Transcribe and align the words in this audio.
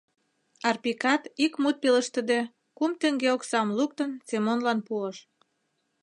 Арпикат, 0.69 1.21
ик 1.45 1.53
мут 1.61 1.75
пелештыде, 1.83 2.41
кум 2.77 2.91
теҥге 2.99 3.29
оксам 3.35 3.67
луктын, 3.77 4.11
Семонлан 4.27 4.79
пуыш. 4.87 5.17